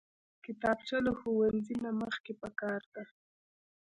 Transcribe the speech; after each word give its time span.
کتابچه 0.45 0.97
له 1.05 1.11
ښوونځي 1.19 1.75
نه 1.85 1.91
مخکې 2.01 2.33
پکار 2.41 2.81
ده 2.93 3.03